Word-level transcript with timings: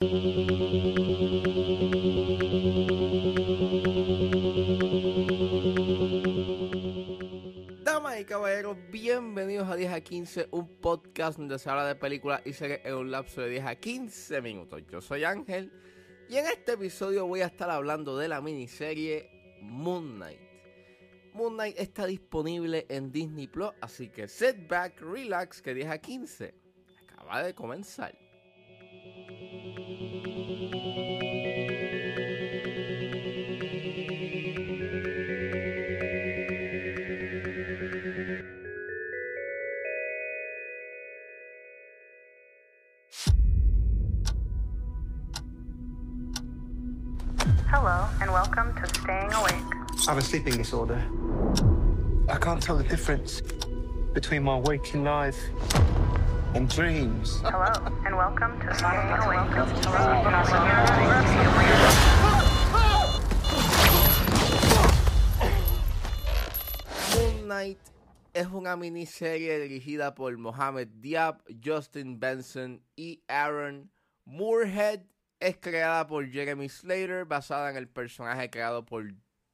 Damas 0.00 0.08
y 8.18 8.24
caballeros, 8.24 8.78
bienvenidos 8.90 9.68
a 9.68 9.76
10 9.76 9.92
a 9.92 10.00
15, 10.00 10.48
un 10.52 10.80
podcast 10.80 11.36
donde 11.36 11.58
se 11.58 11.68
habla 11.68 11.84
de 11.84 11.96
películas 11.96 12.40
y 12.46 12.54
series 12.54 12.80
en 12.82 12.94
un 12.94 13.10
lapso 13.10 13.42
de 13.42 13.50
10 13.50 13.66
a 13.66 13.74
15 13.74 14.40
minutos. 14.40 14.82
Yo 14.90 15.02
soy 15.02 15.24
Ángel 15.24 15.70
y 16.30 16.38
en 16.38 16.46
este 16.46 16.72
episodio 16.72 17.26
voy 17.26 17.42
a 17.42 17.46
estar 17.48 17.68
hablando 17.68 18.16
de 18.16 18.28
la 18.28 18.40
miniserie 18.40 19.28
Moon 19.60 20.14
Knight. 20.14 20.40
Moon 21.34 21.52
Knight 21.52 21.78
está 21.78 22.06
disponible 22.06 22.86
en 22.88 23.12
Disney 23.12 23.48
Plus, 23.48 23.72
así 23.82 24.08
que 24.08 24.28
sit 24.28 24.66
back, 24.66 24.98
relax, 25.02 25.60
que 25.60 25.74
10 25.74 25.90
a 25.90 25.98
15 25.98 26.54
acaba 27.06 27.42
de 27.42 27.54
comenzar. 27.54 28.29
Hello, 47.72 48.08
and 48.20 48.32
welcome 48.32 48.74
to 48.74 49.00
Staying 49.00 49.32
Awake. 49.32 49.54
I 49.54 50.10
have 50.10 50.18
a 50.18 50.22
sleeping 50.22 50.56
disorder. 50.56 51.00
I 52.28 52.36
can't 52.36 52.60
tell 52.60 52.76
the 52.76 52.82
difference 52.82 53.42
between 54.12 54.42
my 54.42 54.58
waking 54.58 55.04
life 55.04 55.38
and 56.54 56.68
dreams. 56.68 57.40
Hello, 57.44 57.70
and 58.04 58.16
welcome 58.16 58.58
to 58.58 58.74
Staying 58.74 59.22
Awake. 59.22 59.54
Moon 67.14 67.46
Knight 67.46 67.78
es 68.34 68.46
una 68.48 68.76
miniserie 68.76 69.60
dirigida 69.60 70.16
por 70.16 70.36
Mohamed 70.36 70.88
Diab, 71.00 71.36
Justin 71.64 72.18
Benson 72.18 72.80
y 72.96 73.20
Aaron 73.28 73.90
Moorhead. 74.26 75.04
Es 75.40 75.56
creada 75.56 76.06
por 76.06 76.28
Jeremy 76.28 76.68
Slater, 76.68 77.24
basada 77.24 77.70
en 77.70 77.76
el 77.76 77.88
personaje 77.88 78.50
creado 78.50 78.84
por 78.84 79.04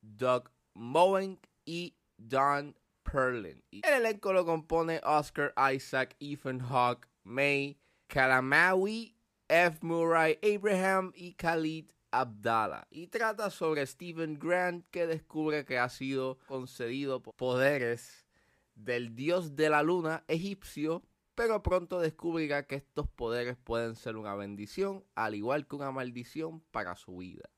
Doug 0.03 0.51
Moen 0.75 1.39
y 1.65 1.95
Don 2.17 2.77
Perlin. 3.05 3.62
El 3.70 3.95
elenco 3.95 4.33
lo 4.33 4.45
compone 4.45 5.01
Oscar 5.05 5.55
Isaac, 5.73 6.17
Ethan 6.19 6.59
Hawke, 6.59 7.09
May, 7.23 7.79
Kalamawi, 8.09 9.14
F. 9.48 9.79
Murray 9.83 10.39
Abraham 10.42 11.12
y 11.14 11.34
Khalid 11.34 11.92
Abdallah. 12.11 12.87
Y 12.91 13.07
trata 13.07 13.51
sobre 13.51 13.87
Stephen 13.87 14.39
Grant 14.39 14.87
que 14.91 15.07
descubre 15.07 15.64
que 15.64 15.79
ha 15.79 15.89
sido 15.89 16.39
concedido 16.47 17.23
poderes 17.23 18.27
del 18.75 19.14
dios 19.14 19.55
de 19.55 19.70
la 19.70 19.83
luna 19.83 20.25
egipcio, 20.29 21.03
pero 21.37 21.62
pronto 21.62 22.01
descubrirá 22.01 22.67
que 22.67 22.77
estos 22.77 23.06
poderes 23.09 23.56
pueden 23.56 23.95
ser 23.95 24.17
una 24.17 24.34
bendición, 24.34 25.05
al 25.15 25.34
igual 25.34 25.69
que 25.69 25.77
una 25.77 25.92
maldición 25.92 26.61
para 26.73 26.97
su 26.97 27.19
vida. 27.19 27.48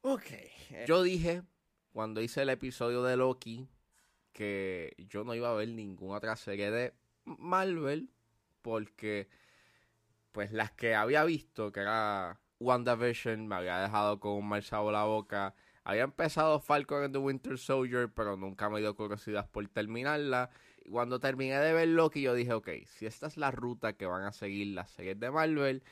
Ok, 0.00 0.26
yo 0.86 1.02
dije 1.02 1.42
cuando 1.92 2.20
hice 2.20 2.42
el 2.42 2.50
episodio 2.50 3.02
de 3.02 3.16
Loki 3.16 3.68
que 4.32 4.94
yo 4.98 5.24
no 5.24 5.34
iba 5.34 5.50
a 5.50 5.54
ver 5.54 5.68
ninguna 5.68 6.18
otra 6.18 6.36
serie 6.36 6.70
de 6.70 6.94
Marvel 7.24 8.10
porque 8.62 9.28
pues 10.32 10.52
las 10.52 10.72
que 10.72 10.94
había 10.94 11.24
visto 11.24 11.72
que 11.72 11.80
era 11.80 12.40
WandaVision 12.60 13.46
me 13.48 13.56
había 13.56 13.78
dejado 13.78 14.20
con 14.20 14.32
un 14.32 14.48
mal 14.48 14.62
sabor 14.62 14.92
la 14.92 15.04
boca. 15.04 15.54
Había 15.84 16.02
empezado 16.02 16.60
Falcon 16.60 17.04
and 17.04 17.12
the 17.14 17.18
Winter 17.18 17.58
Soldier 17.58 18.12
pero 18.12 18.36
nunca 18.36 18.68
me 18.68 18.80
dio 18.80 18.94
curiosidad 18.94 19.50
por 19.50 19.66
terminarla 19.68 20.50
cuando 20.90 21.20
terminé 21.20 21.58
de 21.58 21.72
ver 21.72 21.88
Loki 21.88 22.22
yo 22.22 22.34
dije 22.34 22.52
ok 22.52 22.68
si 22.86 23.06
esta 23.06 23.26
es 23.26 23.36
la 23.36 23.50
ruta 23.50 23.94
que 23.94 24.06
van 24.06 24.24
a 24.24 24.32
seguir 24.32 24.74
las 24.74 24.90
series 24.90 25.18
de 25.18 25.30
Marvel 25.30 25.82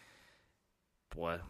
pues 1.08 1.41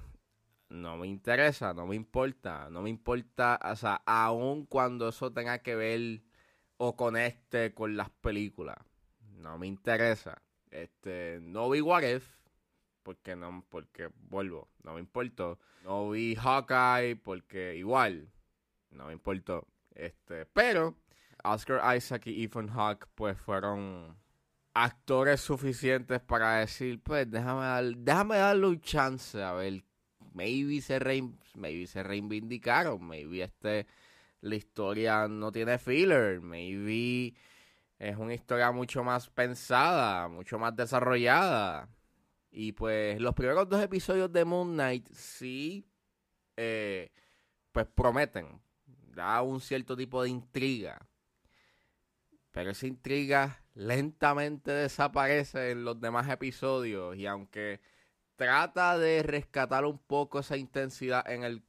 no 0.72 0.96
me 0.96 1.06
interesa, 1.06 1.74
no 1.74 1.86
me 1.86 1.96
importa, 1.96 2.68
no 2.70 2.82
me 2.82 2.90
importa, 2.90 3.60
o 3.62 3.76
sea, 3.76 4.02
aun 4.06 4.66
cuando 4.66 5.08
eso 5.08 5.32
tenga 5.32 5.58
que 5.58 5.76
ver 5.76 6.22
o 6.78 6.96
conecte 6.96 7.74
con 7.74 7.96
las 7.96 8.10
películas, 8.10 8.78
no 9.20 9.58
me 9.58 9.66
interesa. 9.66 10.42
Este, 10.70 11.38
no 11.42 11.68
vi 11.68 11.80
What 11.80 12.02
porque 13.02 13.36
no, 13.36 13.64
porque 13.68 14.08
vuelvo, 14.30 14.68
no 14.82 14.94
me 14.94 15.00
importó. 15.00 15.58
No 15.84 16.10
vi 16.10 16.34
Hawkeye, 16.36 17.16
porque 17.16 17.76
igual, 17.76 18.32
no 18.90 19.06
me 19.06 19.12
importó. 19.12 19.66
Este, 19.94 20.46
pero 20.46 20.96
Oscar 21.44 21.96
Isaac 21.96 22.26
y 22.26 22.44
Ethan 22.44 22.68
Hawke, 22.68 23.06
pues 23.14 23.38
fueron 23.38 24.16
actores 24.74 25.40
suficientes 25.40 26.20
para 26.20 26.58
decir, 26.58 27.00
pues 27.02 27.30
déjame, 27.30 27.62
dar, 27.62 27.84
déjame 27.96 28.36
darle 28.36 28.66
un 28.66 28.80
chance 28.80 29.42
a 29.42 29.52
ver 29.52 29.84
maybe 30.34 30.80
se, 30.80 30.98
rein, 30.98 31.38
maybe 31.54 31.86
se 31.86 32.02
reivindicaron, 32.02 33.04
maybe 33.06 33.42
este, 33.42 33.86
la 34.40 34.54
historia 34.56 35.28
no 35.28 35.52
tiene 35.52 35.78
filler, 35.78 36.40
maybe 36.40 37.34
es 37.98 38.16
una 38.16 38.34
historia 38.34 38.72
mucho 38.72 39.04
más 39.04 39.28
pensada, 39.30 40.28
mucho 40.28 40.58
más 40.58 40.74
desarrollada. 40.74 41.88
Y 42.50 42.72
pues 42.72 43.20
los 43.20 43.34
primeros 43.34 43.68
dos 43.68 43.82
episodios 43.82 44.30
de 44.32 44.44
Moon 44.44 44.72
Knight 44.72 45.08
sí, 45.12 45.86
eh, 46.56 47.10
pues 47.70 47.86
prometen, 47.86 48.60
da 49.14 49.40
un 49.42 49.60
cierto 49.60 49.96
tipo 49.96 50.22
de 50.22 50.30
intriga. 50.30 50.98
Pero 52.52 52.70
esa 52.70 52.86
intriga 52.86 53.62
lentamente 53.74 54.70
desaparece 54.70 55.70
en 55.70 55.84
los 55.84 56.00
demás 56.00 56.28
episodios 56.28 57.16
y 57.16 57.26
aunque 57.26 57.80
trata 58.36 58.98
de 58.98 59.22
rescatar 59.22 59.84
un 59.84 59.98
poco 59.98 60.40
esa 60.40 60.56
intensidad 60.56 61.28
en 61.30 61.44
el 61.44 61.62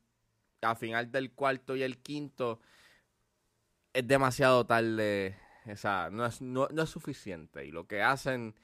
a 0.61 0.75
final 0.75 1.11
del 1.11 1.31
cuarto 1.33 1.75
y 1.75 1.83
el 1.83 1.97
quinto 1.97 2.59
es 3.93 4.07
demasiado 4.07 4.65
tarde 4.65 5.37
esa 5.65 6.09
no 6.09 6.25
es, 6.25 6.41
no, 6.41 6.67
no 6.71 6.83
es 6.83 6.89
suficiente 6.89 7.65
y 7.65 7.71
lo 7.71 7.85
que 7.85 8.01
hacen 8.01 8.55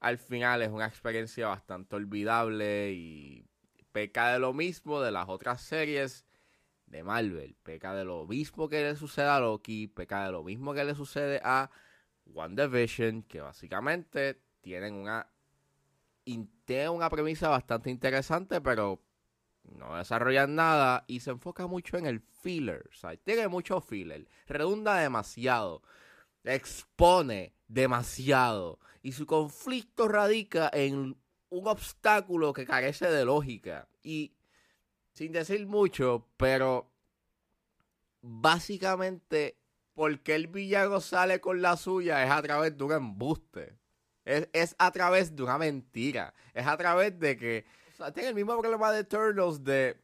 al 0.00 0.18
final 0.18 0.62
es 0.62 0.70
una 0.70 0.86
experiencia 0.86 1.48
bastante 1.48 1.96
olvidable 1.96 2.92
y 2.92 3.46
peca 3.92 4.32
de 4.32 4.38
lo 4.38 4.52
mismo 4.52 5.00
de 5.00 5.12
las 5.12 5.28
otras 5.28 5.62
series 5.62 6.26
de 6.94 7.02
Marvel 7.02 7.56
peca 7.64 7.92
de 7.92 8.04
lo 8.04 8.24
mismo 8.24 8.68
que 8.68 8.84
le 8.84 8.94
sucede 8.94 9.26
a 9.26 9.40
Loki 9.40 9.88
peca 9.88 10.26
de 10.26 10.30
lo 10.32 10.44
mismo 10.44 10.72
que 10.74 10.84
le 10.84 10.94
sucede 10.94 11.40
a 11.42 11.68
WandaVision 12.26 13.24
que 13.24 13.40
básicamente 13.40 14.40
tienen 14.60 14.94
una 14.94 15.28
una 16.26 17.10
premisa 17.10 17.48
bastante 17.50 17.90
interesante, 17.90 18.62
pero 18.62 19.02
no 19.64 19.96
desarrollan 19.96 20.54
nada 20.54 21.04
y 21.06 21.20
se 21.20 21.30
enfoca 21.30 21.66
mucho 21.66 21.98
en 21.98 22.06
el 22.06 22.20
filler. 22.20 22.88
O 22.88 23.16
tiene 23.18 23.48
mucho 23.48 23.82
filler, 23.82 24.26
redunda 24.46 24.96
demasiado, 24.96 25.82
expone 26.42 27.54
demasiado 27.68 28.78
y 29.02 29.12
su 29.12 29.26
conflicto 29.26 30.08
radica 30.08 30.70
en 30.72 31.16
un 31.50 31.68
obstáculo 31.68 32.54
que 32.54 32.64
carece 32.64 33.10
de 33.10 33.26
lógica. 33.26 33.86
Y 34.02 34.32
sin 35.14 35.32
decir 35.32 35.66
mucho, 35.66 36.26
pero 36.36 36.90
básicamente, 38.20 39.56
porque 39.94 40.34
el 40.34 40.48
villano 40.48 41.00
sale 41.00 41.40
con 41.40 41.62
la 41.62 41.76
suya 41.76 42.24
es 42.24 42.30
a 42.30 42.42
través 42.42 42.76
de 42.76 42.84
un 42.84 42.92
embuste. 42.92 43.78
Es, 44.24 44.48
es, 44.52 44.74
a 44.78 44.90
través 44.90 45.36
de 45.36 45.42
una 45.42 45.58
mentira. 45.58 46.34
Es 46.52 46.66
a 46.66 46.76
través 46.76 47.18
de 47.18 47.36
que. 47.36 47.64
O 47.92 47.96
sea, 47.96 48.12
tiene 48.12 48.30
el 48.30 48.34
mismo 48.34 48.58
problema 48.58 48.90
de 48.90 49.04
Turtles 49.04 49.62
de 49.62 49.96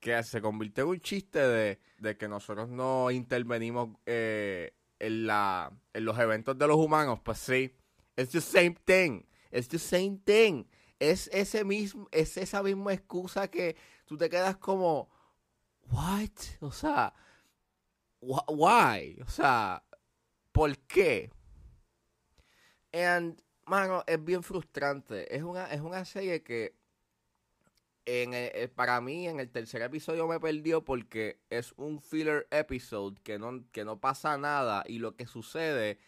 que 0.00 0.22
se 0.22 0.40
convirtió 0.40 0.84
en 0.84 0.90
un 0.90 1.00
chiste 1.00 1.40
de, 1.40 1.80
de 1.98 2.16
que 2.16 2.28
nosotros 2.28 2.68
no 2.68 3.10
intervenimos 3.10 3.90
eh, 4.06 4.74
en, 4.98 5.26
la, 5.26 5.72
en 5.92 6.04
los 6.04 6.18
eventos 6.18 6.56
de 6.56 6.66
los 6.66 6.76
humanos. 6.76 7.20
Pues 7.22 7.38
sí. 7.38 7.74
Es 8.16 8.30
the 8.30 8.40
same 8.40 8.76
thing. 8.84 9.22
Es 9.50 9.68
the 9.68 9.78
same 9.78 10.20
thing. 10.24 10.64
Es 11.00 11.28
ese 11.32 11.64
mismo, 11.64 12.08
es 12.12 12.36
esa 12.36 12.62
misma 12.62 12.94
excusa 12.94 13.48
que 13.48 13.76
tú 14.04 14.16
te 14.16 14.28
quedas 14.28 14.56
como. 14.56 15.08
What? 15.90 16.30
O 16.60 16.72
sea. 16.72 17.14
Why? 18.20 19.20
O 19.22 19.28
sea. 19.28 19.84
¿Por 20.52 20.78
qué? 20.78 21.30
And 22.92 23.44
mano, 23.66 24.04
es 24.06 24.22
bien 24.24 24.42
frustrante. 24.42 25.34
Es 25.34 25.42
una, 25.42 25.66
es 25.72 25.80
una 25.80 26.04
serie 26.04 26.42
que 26.42 26.74
en 28.06 28.34
el, 28.34 28.70
para 28.70 29.00
mí 29.00 29.28
en 29.28 29.40
el 29.40 29.50
tercer 29.50 29.82
episodio 29.82 30.26
me 30.28 30.40
perdió 30.40 30.84
porque 30.84 31.40
es 31.50 31.72
un 31.76 32.00
filler 32.00 32.46
episode 32.50 33.16
que 33.22 33.38
no, 33.38 33.64
que 33.72 33.84
no 33.84 33.98
pasa 33.98 34.36
nada 34.36 34.84
y 34.86 34.98
lo 34.98 35.16
que 35.16 35.26
sucede 35.26 35.98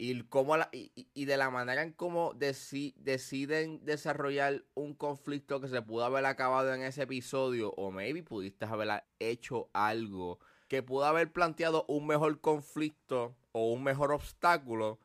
y, 0.00 0.22
cómo 0.22 0.56
la, 0.56 0.70
y, 0.72 1.24
de 1.26 1.36
la 1.36 1.50
manera 1.50 1.82
en 1.82 1.92
cómo 1.92 2.32
deciden 2.34 3.84
desarrollar 3.84 4.64
un 4.72 4.94
conflicto 4.94 5.60
que 5.60 5.68
se 5.68 5.82
pudo 5.82 6.06
haber 6.06 6.24
acabado 6.24 6.72
en 6.72 6.82
ese 6.82 7.02
episodio, 7.02 7.72
o 7.72 7.90
maybe 7.90 8.22
pudiste 8.22 8.64
haber 8.64 9.04
hecho 9.18 9.68
algo 9.74 10.38
que 10.68 10.82
pudo 10.82 11.04
haber 11.04 11.30
planteado 11.32 11.84
un 11.86 12.06
mejor 12.06 12.40
conflicto 12.40 13.36
o 13.52 13.72
un 13.72 13.82
mejor 13.82 14.12
obstáculo, 14.12 15.00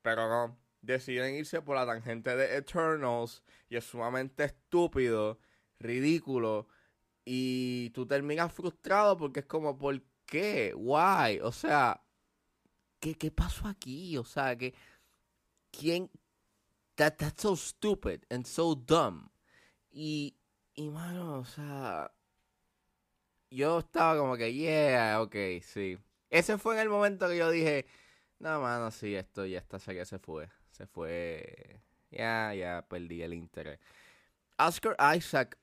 pero 0.00 0.28
no. 0.28 0.58
Deciden 0.80 1.34
irse 1.34 1.60
por 1.60 1.76
la 1.76 1.84
tangente 1.84 2.34
de 2.34 2.56
Eternals 2.56 3.42
y 3.68 3.76
es 3.76 3.84
sumamente 3.84 4.44
estúpido, 4.44 5.40
ridículo. 5.78 6.68
Y 7.24 7.90
tú 7.90 8.06
terminas 8.06 8.52
frustrado 8.52 9.18
porque 9.18 9.40
es 9.40 9.46
como, 9.46 9.76
¿por 9.76 10.00
qué? 10.24 10.72
¿Why? 10.74 11.40
O 11.42 11.52
sea, 11.52 12.00
¿qué, 13.00 13.14
qué 13.14 13.30
pasó 13.30 13.68
aquí? 13.68 14.16
O 14.16 14.24
sea, 14.24 14.56
que. 14.56 14.74
¿Quién? 15.70 16.10
That, 16.96 17.16
that's 17.18 17.42
so 17.42 17.56
stupid 17.56 18.24
and 18.30 18.46
so 18.46 18.74
dumb. 18.74 19.30
Y, 19.90 20.36
y 20.74 20.88
mano, 20.88 21.40
o 21.40 21.44
sea. 21.44 22.10
Yo 23.50 23.78
estaba 23.78 24.18
como 24.18 24.36
que, 24.36 24.52
yeah, 24.52 25.22
ok, 25.22 25.34
sí. 25.62 25.98
Ese 26.28 26.58
fue 26.58 26.74
en 26.74 26.80
el 26.80 26.90
momento 26.90 27.28
que 27.28 27.38
yo 27.38 27.50
dije, 27.50 27.86
no, 28.38 28.60
mano, 28.60 28.90
sí, 28.90 29.14
esto 29.14 29.46
ya 29.46 29.58
esta 29.58 29.78
serie 29.78 30.04
se 30.04 30.18
fue. 30.18 30.50
Se 30.70 30.86
fue. 30.86 31.80
Ya, 32.10 32.54
ya, 32.54 32.84
perdí 32.88 33.22
el 33.22 33.34
interés. 33.34 33.80
Oscar 34.58 34.96
Isaac 35.16 35.56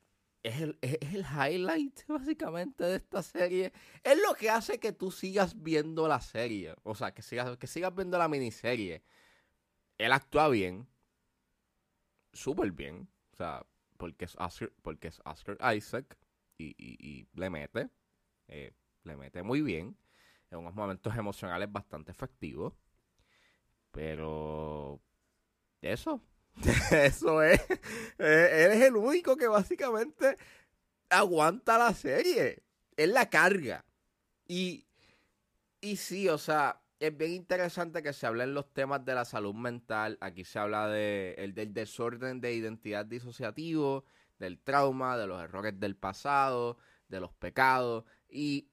es 0.45 0.61
el, 0.61 0.77
es 0.81 0.97
el, 1.13 1.25
highlight, 1.25 2.05
básicamente, 2.07 2.83
de 2.83 2.97
esta 2.97 3.23
serie. 3.23 3.73
Es 4.03 4.17
lo 4.21 4.35
que 4.35 4.51
hace 4.51 4.79
que 4.79 4.91
tú 4.91 5.09
sigas 5.09 5.61
viendo 5.63 6.07
la 6.07 6.21
serie. 6.21 6.75
O 6.83 6.93
sea, 6.93 7.13
que 7.13 7.23
sigas, 7.23 7.57
que 7.57 7.65
sigas 7.65 7.95
viendo 7.95 8.17
la 8.19 8.27
miniserie. 8.27 9.03
Él 9.97 10.11
actúa 10.11 10.49
bien. 10.49 10.87
Súper 12.31 12.71
bien. 12.71 13.09
O 13.33 13.35
sea, 13.35 13.65
porque 13.97 14.25
es 14.25 14.35
Oscar, 14.37 14.71
porque 14.83 15.07
es 15.07 15.19
Oscar 15.25 15.57
Isaac. 15.75 16.15
Y, 16.59 16.75
y, 16.77 17.27
le 17.33 17.49
mete. 17.49 17.89
Eh, 18.47 18.71
le 19.03 19.17
mete 19.17 19.41
muy 19.41 19.61
bien. 19.61 19.97
En 20.51 20.59
unos 20.59 20.75
momentos 20.75 21.15
emocionales 21.15 21.71
bastante 21.71 22.11
efectivos. 22.11 22.73
Pero. 23.89 25.01
Eso. 25.81 26.21
Eso 26.91 27.41
es. 27.41 27.61
Él 28.17 28.71
es 28.71 28.81
el 28.83 28.95
único 28.95 29.35
que 29.35 29.47
básicamente 29.47 30.37
aguanta 31.09 31.77
la 31.77 31.93
serie. 31.93 32.63
Él 32.97 33.13
la 33.13 33.29
carga. 33.29 33.85
Y, 34.47 34.87
y 35.81 35.97
sí, 35.97 36.29
o 36.29 36.37
sea, 36.37 36.81
es 36.99 37.15
bien 37.15 37.31
interesante 37.31 38.01
que 38.01 38.13
se 38.13 38.25
hablen 38.27 38.53
los 38.53 38.71
temas 38.73 39.03
de 39.05 39.15
la 39.15 39.25
salud 39.25 39.53
mental. 39.53 40.17
Aquí 40.21 40.45
se 40.45 40.59
habla 40.59 40.87
de, 40.87 41.35
el, 41.37 41.53
del 41.53 41.73
desorden 41.73 42.41
de 42.41 42.53
identidad 42.53 43.05
disociativo, 43.05 44.05
del 44.39 44.59
trauma, 44.59 45.17
de 45.17 45.27
los 45.27 45.41
errores 45.41 45.79
del 45.79 45.95
pasado, 45.95 46.77
de 47.09 47.19
los 47.19 47.33
pecados. 47.33 48.05
Y, 48.29 48.69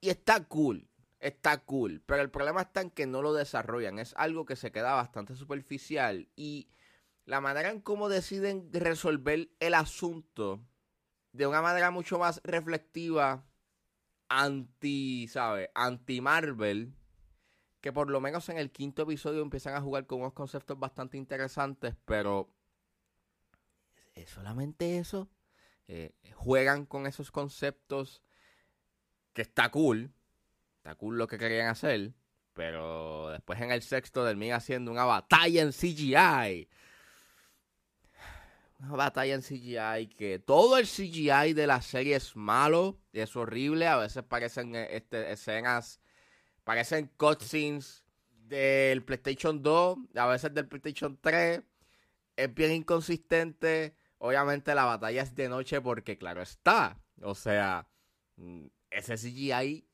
y 0.00 0.10
está 0.10 0.44
cool 0.44 0.88
está 1.18 1.58
cool, 1.58 2.02
pero 2.06 2.22
el 2.22 2.30
problema 2.30 2.62
está 2.62 2.82
en 2.82 2.90
que 2.90 3.06
no 3.06 3.22
lo 3.22 3.32
desarrollan. 3.32 3.98
Es 3.98 4.14
algo 4.16 4.44
que 4.44 4.54
se 4.54 4.70
queda 4.70 4.94
bastante 4.94 5.34
superficial 5.34 6.28
y 6.36 6.68
la 7.26 7.40
manera 7.40 7.70
en 7.70 7.80
cómo 7.80 8.08
deciden 8.08 8.70
resolver 8.72 9.50
el 9.58 9.74
asunto 9.74 10.60
de 11.32 11.46
una 11.46 11.60
manera 11.60 11.90
mucho 11.90 12.18
más 12.18 12.40
reflectiva, 12.44 13.44
anti, 14.28 15.28
¿sabes? 15.28 15.68
Anti 15.74 16.20
Marvel, 16.20 16.94
que 17.80 17.92
por 17.92 18.10
lo 18.10 18.20
menos 18.20 18.48
en 18.48 18.58
el 18.58 18.70
quinto 18.70 19.02
episodio 19.02 19.42
empiezan 19.42 19.74
a 19.74 19.80
jugar 19.80 20.06
con 20.06 20.20
unos 20.20 20.32
conceptos 20.32 20.78
bastante 20.78 21.18
interesantes, 21.18 21.94
pero 22.04 22.48
es 24.14 24.30
solamente 24.30 24.98
eso. 24.98 25.28
Eh, 25.88 26.14
juegan 26.34 26.86
con 26.86 27.06
esos 27.06 27.30
conceptos 27.30 28.22
que 29.32 29.42
está 29.42 29.70
cool, 29.70 30.12
está 30.78 30.94
cool 30.94 31.18
lo 31.18 31.26
que 31.26 31.38
querían 31.38 31.68
hacer, 31.68 32.14
pero 32.54 33.30
después 33.30 33.60
en 33.60 33.72
el 33.72 33.82
sexto 33.82 34.24
termina 34.24 34.56
haciendo 34.56 34.90
una 34.90 35.04
batalla 35.04 35.62
en 35.62 35.72
CGI 35.72 36.68
una 38.78 38.96
batalla 38.96 39.34
en 39.34 39.42
CGI 39.42 40.08
que 40.16 40.38
todo 40.38 40.76
el 40.78 40.86
CGI 40.86 41.52
de 41.54 41.66
la 41.66 41.80
serie 41.80 42.16
es 42.16 42.36
malo, 42.36 42.98
es 43.12 43.34
horrible, 43.36 43.86
a 43.86 43.96
veces 43.96 44.22
parecen 44.22 44.74
eh, 44.74 44.88
este, 44.96 45.32
escenas, 45.32 46.00
parecen 46.64 47.10
cutscenes 47.16 48.04
del 48.30 49.02
PlayStation 49.04 49.62
2, 49.62 49.98
a 50.16 50.26
veces 50.26 50.52
del 50.54 50.68
PlayStation 50.68 51.18
3, 51.20 51.62
es 52.36 52.54
bien 52.54 52.72
inconsistente, 52.72 53.96
obviamente 54.18 54.74
la 54.74 54.84
batalla 54.84 55.22
es 55.22 55.34
de 55.34 55.48
noche 55.48 55.80
porque 55.80 56.18
claro 56.18 56.42
está, 56.42 57.00
o 57.22 57.34
sea, 57.34 57.88
mm, 58.36 58.66
ese 58.90 59.16
CGI 59.16 59.88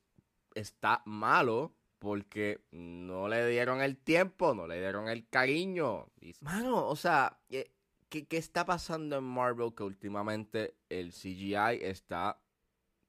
está 0.55 1.03
malo 1.07 1.75
porque 1.99 2.65
no 2.73 3.29
le 3.29 3.47
dieron 3.47 3.81
el 3.81 3.97
tiempo, 3.97 4.55
no 4.55 4.67
le 4.67 4.81
dieron 4.81 5.09
el 5.09 5.29
cariño. 5.29 6.09
Mano, 6.41 6.89
o 6.89 6.97
sea, 6.97 7.39
eh, 8.15 8.27
¿qué, 8.27 8.37
está 8.37 8.65
pasando 8.65 9.17
en 9.17 9.25
Marvel? 9.25 9.75
Que 9.75 9.83
últimamente 9.83 10.77
el 10.89 11.13
CGI 11.13 11.79
está 11.83 12.41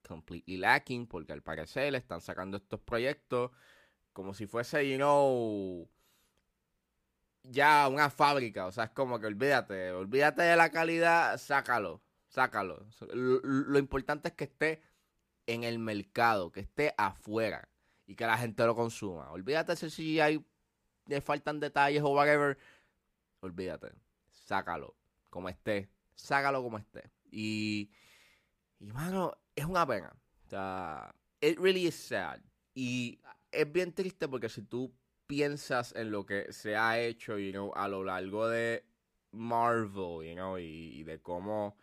completely 0.08 0.58
lacking 0.58 1.08
porque 1.08 1.34
al 1.34 1.42
parecer 1.42 1.92
le 1.92 1.98
están 1.98 2.22
sacando 2.22 2.58
estos 2.58 2.80
proyectos 2.82 3.52
como 4.14 4.34
si 4.34 4.46
fuese, 4.48 4.90
you 4.90 4.98
know, 4.98 5.90
ya 7.44 7.88
una 7.88 8.10
fábrica. 8.10 8.68
O 8.68 8.72
sea, 8.72 8.86
es 8.86 8.90
como 8.92 9.20
que 9.20 9.28
olvídate, 9.28 9.92
olvídate 9.92 10.44
de 10.44 10.56
la 10.56 10.70
calidad, 10.72 11.38
sácalo, 11.38 12.02
sácalo. 12.28 12.86
Lo, 13.14 13.80
importante 13.80 14.30
es 14.30 14.36
que 14.36 14.46
esté 14.46 14.82
en 15.48 15.64
el 15.64 15.80
mercado, 15.80 16.52
que 16.52 16.62
esté 16.62 16.94
afuera 16.98 17.70
y 18.06 18.16
que 18.16 18.26
la 18.26 18.38
gente 18.38 18.66
lo 18.66 18.76
consuma. 18.76 19.32
Olvídate 19.32 19.76
si 19.76 19.88
CGI 19.90 20.46
le 21.08 21.22
faltan 21.22 21.60
detalles 21.60 22.04
o 22.04 22.10
whatever. 22.10 22.58
Olvídate 23.42 23.92
sácalo 24.44 24.96
como 25.30 25.50
esté. 25.50 25.90
Sácalo 26.16 26.62
como 26.62 26.78
esté. 26.78 27.12
Y, 27.32 27.90
y 28.80 28.92
mano, 28.92 29.36
es 29.56 29.66
una 29.66 29.86
pena. 29.86 30.16
O 30.46 30.50
sea, 30.50 31.14
it 31.42 31.58
really 31.60 31.88
is 31.88 31.96
sad. 31.96 32.40
Y 32.74 33.20
es 33.52 33.72
bien 33.72 33.94
triste 33.94 34.28
porque 34.28 34.50
si 34.50 34.62
tú 34.62 34.94
piensas 35.26 35.94
en 35.96 36.12
lo 36.12 36.26
que 36.26 36.52
se 36.52 36.76
ha 36.76 37.00
hecho, 37.00 37.38
you 37.38 37.52
know, 37.52 37.72
a 37.76 37.88
lo 37.88 38.04
largo 38.04 38.48
de 38.48 38.86
Marvel, 39.32 40.28
you 40.28 40.36
know, 40.36 40.58
y, 40.58 40.92
y 40.94 41.04
de 41.04 41.22
cómo 41.22 41.78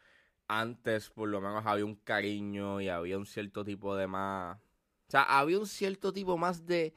antes 0.51 1.11
por 1.11 1.29
lo 1.29 1.41
menos 1.41 1.65
había 1.65 1.85
un 1.85 1.95
cariño 1.95 2.81
y 2.81 2.89
había 2.89 3.17
un 3.19 3.27
cierto 3.27 3.65
tipo 3.65 3.95
de 3.95 4.09
más... 4.09 4.59
O 4.59 5.11
sea, 5.11 5.23
había 5.23 5.59
un 5.59 5.67
cierto 5.67 6.13
tipo 6.13 6.37
más 6.37 6.67
de... 6.67 6.95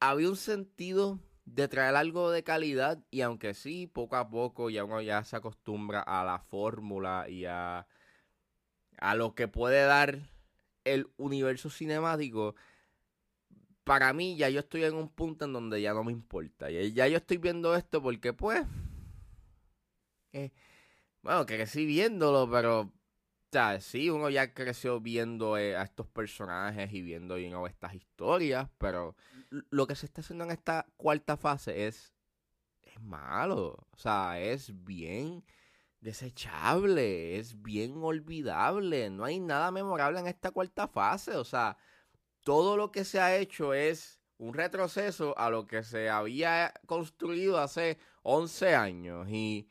Había 0.00 0.28
un 0.28 0.36
sentido 0.36 1.20
de 1.54 1.68
traer 1.68 1.94
algo 1.96 2.30
de 2.30 2.42
calidad 2.42 2.98
y 3.10 3.20
aunque 3.20 3.52
sí, 3.52 3.86
poco 3.86 4.16
a 4.16 4.30
poco 4.30 4.70
ya 4.70 4.84
uno 4.84 5.02
ya 5.02 5.22
se 5.22 5.36
acostumbra 5.36 6.00
a 6.00 6.24
la 6.24 6.38
fórmula 6.38 7.26
y 7.28 7.44
a, 7.44 7.86
a 8.98 9.14
lo 9.14 9.34
que 9.34 9.48
puede 9.48 9.84
dar 9.84 10.30
el 10.84 11.10
universo 11.18 11.68
cinemático, 11.68 12.54
para 13.84 14.14
mí 14.14 14.36
ya 14.36 14.48
yo 14.48 14.60
estoy 14.60 14.84
en 14.84 14.94
un 14.94 15.10
punto 15.10 15.44
en 15.44 15.52
donde 15.52 15.82
ya 15.82 15.92
no 15.92 16.04
me 16.04 16.12
importa. 16.12 16.70
Ya, 16.70 17.06
yo 17.06 17.16
estoy 17.18 17.36
viendo 17.36 17.76
esto 17.76 18.02
porque 18.02 18.32
pues... 18.32 18.64
Eh, 20.32 20.50
bueno, 21.20 21.44
crecí 21.44 21.84
viéndolo, 21.84 22.50
pero 22.50 22.90
sea, 23.52 23.80
sí, 23.80 24.10
uno 24.10 24.30
ya 24.30 24.54
creció 24.54 25.00
viendo 25.00 25.58
eh, 25.58 25.76
a 25.76 25.82
estos 25.82 26.06
personajes 26.06 26.92
y 26.92 27.02
viendo 27.02 27.36
estas 27.66 27.94
historias, 27.94 28.68
pero 28.78 29.14
lo 29.50 29.86
que 29.86 29.94
se 29.94 30.06
está 30.06 30.22
haciendo 30.22 30.44
en 30.44 30.52
esta 30.52 30.86
cuarta 30.96 31.36
fase 31.36 31.86
es, 31.86 32.14
es 32.82 33.00
malo. 33.00 33.86
O 33.90 33.96
sea, 33.98 34.40
es 34.40 34.72
bien 34.84 35.44
desechable, 36.00 37.38
es 37.38 37.60
bien 37.62 38.02
olvidable. 38.02 39.10
No 39.10 39.24
hay 39.24 39.40
nada 39.40 39.70
memorable 39.70 40.20
en 40.20 40.28
esta 40.28 40.50
cuarta 40.50 40.88
fase. 40.88 41.36
O 41.36 41.44
sea, 41.44 41.76
todo 42.42 42.76
lo 42.76 42.90
que 42.90 43.04
se 43.04 43.20
ha 43.20 43.36
hecho 43.36 43.74
es 43.74 44.20
un 44.38 44.54
retroceso 44.54 45.36
a 45.38 45.50
lo 45.50 45.66
que 45.66 45.82
se 45.84 46.08
había 46.10 46.72
construido 46.86 47.58
hace 47.58 47.98
11 48.22 48.74
años. 48.74 49.28
Y 49.28 49.68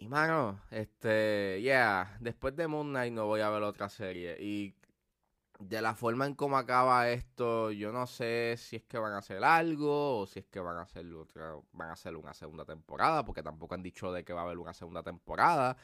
y 0.00 0.08
mano, 0.08 0.58
este, 0.70 1.60
yeah, 1.60 2.16
después 2.20 2.56
de 2.56 2.66
Moon 2.66 2.88
Knight 2.88 3.12
no 3.12 3.26
voy 3.26 3.42
a 3.42 3.50
ver 3.50 3.62
otra 3.62 3.90
serie. 3.90 4.34
Y 4.40 4.74
de 5.58 5.82
la 5.82 5.94
forma 5.94 6.24
en 6.24 6.34
cómo 6.34 6.56
acaba 6.56 7.10
esto, 7.10 7.70
yo 7.70 7.92
no 7.92 8.06
sé 8.06 8.56
si 8.56 8.76
es 8.76 8.84
que 8.84 8.96
van 8.96 9.12
a 9.12 9.18
hacer 9.18 9.44
algo 9.44 10.20
o 10.20 10.26
si 10.26 10.38
es 10.38 10.46
que 10.46 10.58
van 10.58 10.78
a 10.78 10.82
hacer 10.82 11.04
otra, 11.12 11.54
van 11.72 11.90
a 11.90 11.92
hacer 11.92 12.16
una 12.16 12.32
segunda 12.32 12.64
temporada, 12.64 13.26
porque 13.26 13.42
tampoco 13.42 13.74
han 13.74 13.82
dicho 13.82 14.10
de 14.10 14.24
que 14.24 14.32
va 14.32 14.40
a 14.40 14.44
haber 14.44 14.56
una 14.56 14.72
segunda 14.72 15.02
temporada. 15.02 15.76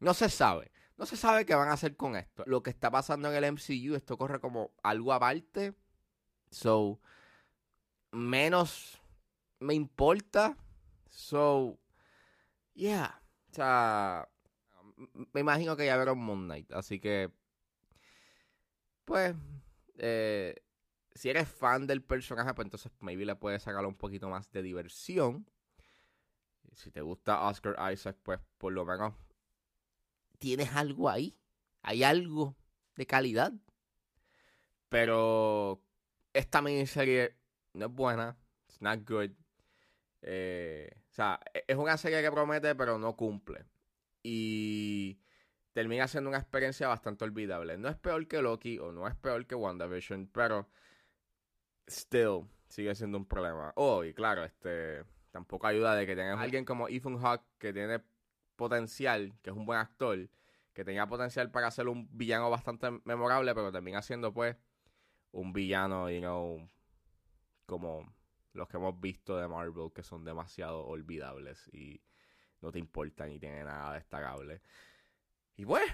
No 0.00 0.14
se 0.14 0.30
sabe, 0.30 0.72
no 0.96 1.04
se 1.04 1.18
sabe 1.18 1.44
qué 1.44 1.54
van 1.54 1.68
a 1.68 1.74
hacer 1.74 1.94
con 1.94 2.16
esto. 2.16 2.44
Lo 2.46 2.62
que 2.62 2.70
está 2.70 2.90
pasando 2.90 3.30
en 3.30 3.44
el 3.44 3.52
MCU, 3.52 3.94
esto 3.96 4.16
corre 4.16 4.40
como 4.40 4.72
algo 4.82 5.12
aparte. 5.12 5.74
So, 6.50 7.00
menos 8.12 8.98
me 9.60 9.74
importa. 9.74 10.56
So, 11.10 11.78
yeah. 12.72 13.20
Sea, 13.58 14.28
me 15.32 15.40
imagino 15.40 15.76
que 15.76 15.84
ya 15.84 15.96
vieron 15.96 16.20
Moon 16.20 16.44
Knight. 16.44 16.70
Así 16.70 17.00
que, 17.00 17.32
pues, 19.04 19.34
eh, 19.96 20.54
si 21.12 21.28
eres 21.28 21.48
fan 21.48 21.88
del 21.88 22.00
personaje, 22.00 22.54
pues 22.54 22.66
entonces 22.66 22.92
maybe 23.00 23.26
le 23.26 23.34
puedes 23.34 23.64
sacar 23.64 23.84
un 23.84 23.96
poquito 23.96 24.28
más 24.28 24.48
de 24.52 24.62
diversión. 24.62 25.50
Si 26.72 26.92
te 26.92 27.00
gusta 27.00 27.42
Oscar 27.48 27.74
Isaac, 27.92 28.16
pues 28.22 28.38
por 28.58 28.72
lo 28.72 28.84
menos 28.84 29.14
tienes 30.38 30.72
algo 30.76 31.10
ahí. 31.10 31.36
Hay 31.82 32.04
algo 32.04 32.54
de 32.94 33.06
calidad. 33.06 33.52
Pero 34.88 35.82
esta 36.32 36.62
miniserie 36.62 37.34
no 37.72 37.86
es 37.86 37.92
buena. 37.92 38.38
It's 38.68 38.80
not 38.80 39.00
good. 39.04 39.32
Eh, 40.22 40.92
sea, 41.18 41.40
e-, 41.52 41.64
es 41.66 41.76
una 41.76 41.96
serie 41.96 42.22
que 42.22 42.30
promete, 42.30 42.74
pero 42.74 42.98
no 42.98 43.16
cumple. 43.16 43.64
Y 44.22 45.20
termina 45.72 46.08
siendo 46.08 46.30
una 46.30 46.38
experiencia 46.38 46.88
bastante 46.88 47.24
olvidable. 47.24 47.78
No 47.78 47.88
es 47.88 47.96
peor 47.96 48.26
que 48.26 48.42
Loki 48.42 48.78
o 48.78 48.92
no 48.92 49.06
es 49.06 49.14
peor 49.16 49.46
que 49.46 49.54
WandaVision, 49.54 50.28
pero 50.32 50.68
still 51.88 52.48
sigue 52.68 52.94
siendo 52.94 53.18
un 53.18 53.26
problema. 53.26 53.72
Oh, 53.76 54.04
y 54.04 54.14
claro, 54.14 54.44
este 54.44 55.04
tampoco 55.30 55.66
ayuda 55.66 55.94
de 55.94 56.06
que 56.06 56.16
tengas 56.16 56.40
alguien 56.40 56.64
como 56.64 56.88
Ethan 56.88 57.18
Hawke 57.18 57.44
que 57.58 57.72
tiene 57.72 58.02
potencial, 58.56 59.34
que 59.42 59.50
es 59.50 59.56
un 59.56 59.66
buen 59.66 59.78
actor, 59.78 60.28
que 60.72 60.84
tenía 60.84 61.06
potencial 61.06 61.50
para 61.50 61.70
ser 61.70 61.88
un 61.88 62.08
villano 62.16 62.50
bastante 62.50 62.90
memorable, 63.04 63.54
pero 63.54 63.70
termina 63.72 64.02
siendo 64.02 64.32
pues 64.32 64.56
un 65.32 65.52
villano, 65.52 66.10
you 66.10 66.20
know, 66.20 66.68
como 67.66 68.12
los 68.52 68.68
que 68.68 68.76
hemos 68.76 69.00
visto 69.00 69.36
de 69.36 69.48
Marvel 69.48 69.92
que 69.94 70.02
son 70.02 70.24
demasiado 70.24 70.84
olvidables 70.86 71.68
y 71.72 72.02
no 72.60 72.72
te 72.72 72.78
importan 72.78 73.30
y 73.30 73.38
tienen 73.38 73.66
nada 73.66 73.94
destacable. 73.94 74.60
Y 75.56 75.64
pues, 75.64 75.84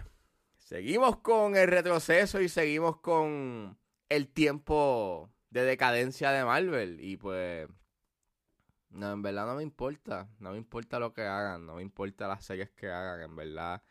seguimos 0.58 1.18
con 1.18 1.56
el 1.56 1.68
retroceso 1.68 2.40
y 2.40 2.48
seguimos 2.48 2.98
con 2.98 3.78
el 4.08 4.28
tiempo 4.28 5.30
de 5.50 5.62
decadencia 5.62 6.30
de 6.32 6.44
Marvel. 6.44 7.00
Y 7.00 7.16
pues, 7.16 7.68
no, 8.90 9.12
en 9.12 9.22
verdad 9.22 9.46
no 9.46 9.56
me 9.56 9.62
importa. 9.62 10.28
No 10.38 10.52
me 10.52 10.58
importa 10.58 10.98
lo 10.98 11.12
que 11.12 11.22
hagan. 11.22 11.66
No 11.66 11.76
me 11.76 11.82
importa 11.82 12.28
las 12.28 12.44
series 12.44 12.70
que 12.70 12.88
hagan, 12.90 13.22
en 13.22 13.36
verdad. 13.36 13.82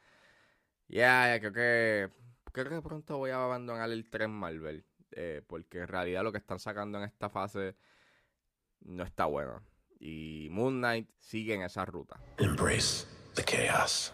Ya, 0.87 1.37
creo 1.39 1.53
que. 1.53 2.09
Creo 2.51 2.69
que 2.69 2.81
pronto 2.81 3.17
voy 3.17 3.31
a 3.31 3.43
abandonar 3.43 3.89
el 3.89 4.09
tren 4.09 4.31
Marvel. 4.31 4.85
Eh, 5.11 5.41
porque 5.47 5.79
en 5.79 5.87
realidad 5.87 6.23
lo 6.23 6.31
que 6.31 6.37
están 6.39 6.59
sacando 6.59 6.97
en 6.97 7.05
esta 7.05 7.29
fase 7.29 7.75
no 8.85 9.03
está 9.03 9.25
bueno. 9.25 9.61
Y 9.99 10.47
Moon 10.51 10.79
Knight 10.79 11.09
sigue 11.19 11.53
en 11.53 11.61
esa 11.61 11.85
ruta. 11.85 12.19
Embrace 12.37 13.07
the 13.35 13.43
chaos. 13.43 14.13